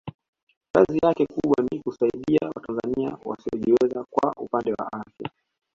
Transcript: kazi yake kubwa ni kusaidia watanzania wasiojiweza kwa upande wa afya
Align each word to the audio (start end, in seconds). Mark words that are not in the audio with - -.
kazi 0.73 0.97
yake 1.03 1.25
kubwa 1.25 1.67
ni 1.71 1.79
kusaidia 1.79 2.51
watanzania 2.55 3.17
wasiojiweza 3.25 4.05
kwa 4.09 4.33
upande 4.37 4.71
wa 4.73 4.93
afya 4.93 5.29